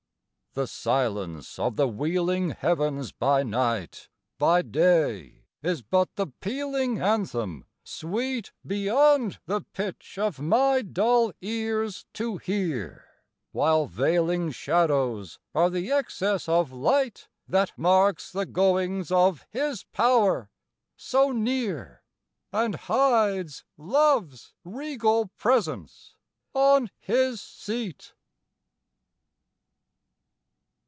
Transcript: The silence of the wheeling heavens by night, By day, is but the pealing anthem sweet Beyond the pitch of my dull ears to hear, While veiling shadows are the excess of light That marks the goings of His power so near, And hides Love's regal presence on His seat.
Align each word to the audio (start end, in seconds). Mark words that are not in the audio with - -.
The 0.53 0.67
silence 0.67 1.57
of 1.57 1.77
the 1.77 1.87
wheeling 1.87 2.49
heavens 2.49 3.13
by 3.13 3.41
night, 3.41 4.09
By 4.37 4.61
day, 4.61 5.45
is 5.63 5.81
but 5.81 6.13
the 6.17 6.27
pealing 6.27 6.99
anthem 7.01 7.63
sweet 7.85 8.51
Beyond 8.67 9.39
the 9.45 9.61
pitch 9.61 10.17
of 10.17 10.41
my 10.41 10.81
dull 10.81 11.31
ears 11.39 12.05
to 12.15 12.35
hear, 12.35 13.05
While 13.53 13.85
veiling 13.85 14.51
shadows 14.51 15.39
are 15.55 15.69
the 15.69 15.89
excess 15.89 16.49
of 16.49 16.73
light 16.73 17.29
That 17.47 17.71
marks 17.77 18.29
the 18.29 18.45
goings 18.45 19.09
of 19.09 19.45
His 19.51 19.85
power 19.85 20.49
so 20.97 21.31
near, 21.31 22.03
And 22.51 22.75
hides 22.75 23.63
Love's 23.77 24.53
regal 24.65 25.27
presence 25.37 26.17
on 26.53 26.91
His 26.99 27.39
seat. 27.39 28.15